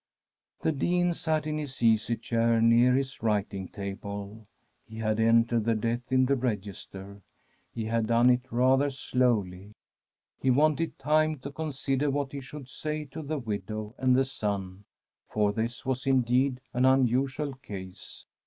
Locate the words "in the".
6.11-6.35